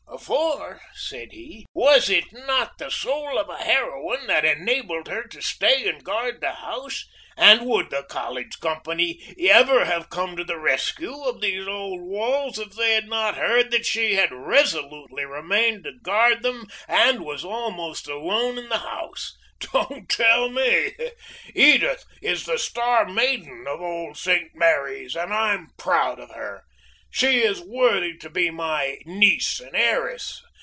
"For," 0.19 0.79
said 0.93 1.31
he, 1.31 1.65
"was 1.73 2.07
it 2.07 2.31
not 2.31 2.77
the 2.77 2.91
soul 2.91 3.39
of 3.39 3.49
a 3.49 3.57
heroine 3.57 4.27
that 4.27 4.45
enabled 4.45 5.07
her 5.07 5.23
to 5.23 5.41
stay 5.41 5.89
and 5.89 6.03
guard 6.03 6.41
the 6.41 6.51
house; 6.53 7.05
and 7.35 7.65
would 7.65 7.89
the 7.89 8.03
college 8.03 8.59
company 8.59 9.33
ever 9.49 9.83
have 9.85 10.11
come 10.11 10.35
to 10.37 10.43
the 10.43 10.59
rescue 10.59 11.23
of 11.23 11.41
these 11.41 11.67
old 11.67 12.01
walls 12.03 12.59
if 12.59 12.75
they 12.75 12.93
had 12.93 13.07
not 13.07 13.35
heard 13.35 13.71
that 13.71 13.87
she 13.87 14.13
had 14.13 14.31
resolutely 14.31 15.25
remained 15.25 15.85
to 15.85 15.93
guard 16.03 16.43
them 16.43 16.67
and 16.87 17.25
was 17.25 17.43
almost 17.43 18.07
alone 18.07 18.59
in 18.59 18.69
the 18.69 18.77
house? 18.79 19.35
Don't 19.71 20.07
tell 20.07 20.49
me! 20.49 20.93
Edith 21.55 22.05
is 22.21 22.45
the 22.45 22.59
star 22.59 23.07
maiden 23.07 23.65
of 23.67 23.81
old 23.81 24.17
St. 24.17 24.51
Mary's, 24.53 25.15
and 25.15 25.33
I'm 25.33 25.69
proud 25.79 26.19
of 26.19 26.29
her! 26.35 26.63
She 27.13 27.41
is 27.43 27.59
worthy 27.59 28.15
to 28.19 28.29
be 28.29 28.51
my 28.51 28.99
niece 29.03 29.59
and 29.59 29.75
heiress! 29.75 30.41